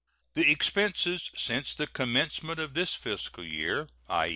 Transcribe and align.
The 0.33 0.49
expenses 0.49 1.29
since 1.37 1.75
the 1.75 1.85
commencement 1.85 2.59
of 2.59 2.73
this 2.73 2.95
fiscal 2.95 3.43
year 3.43 3.87
i. 4.09 4.29